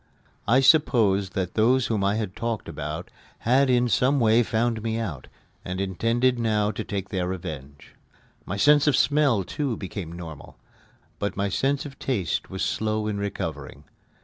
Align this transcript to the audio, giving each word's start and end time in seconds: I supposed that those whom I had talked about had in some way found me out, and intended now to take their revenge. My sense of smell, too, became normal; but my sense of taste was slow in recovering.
I 0.47 0.61
supposed 0.61 1.33
that 1.33 1.53
those 1.53 1.85
whom 1.85 2.03
I 2.03 2.15
had 2.15 2.35
talked 2.35 2.67
about 2.67 3.11
had 3.41 3.69
in 3.69 3.87
some 3.87 4.19
way 4.19 4.41
found 4.41 4.81
me 4.81 4.97
out, 4.97 5.27
and 5.63 5.79
intended 5.79 6.39
now 6.39 6.71
to 6.71 6.83
take 6.83 7.09
their 7.09 7.27
revenge. 7.27 7.93
My 8.43 8.57
sense 8.57 8.87
of 8.87 8.95
smell, 8.95 9.43
too, 9.43 9.77
became 9.77 10.11
normal; 10.11 10.57
but 11.19 11.37
my 11.37 11.49
sense 11.49 11.85
of 11.85 11.99
taste 11.99 12.49
was 12.49 12.65
slow 12.65 13.05
in 13.05 13.19
recovering. 13.19 13.83